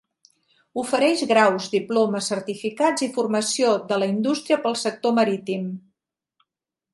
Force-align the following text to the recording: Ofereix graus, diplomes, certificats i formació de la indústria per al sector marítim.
Ofereix 0.83 1.19
graus, 1.31 1.67
diplomes, 1.73 2.29
certificats 2.33 3.05
i 3.09 3.11
formació 3.19 3.75
de 3.93 4.01
la 4.05 4.09
indústria 4.15 4.59
per 4.65 4.69
al 4.73 4.79
sector 4.87 5.15
marítim. 5.21 5.69